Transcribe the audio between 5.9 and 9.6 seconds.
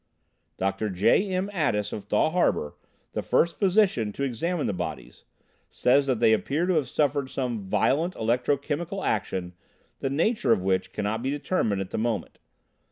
that they appear to have suffered some violent electro chemical action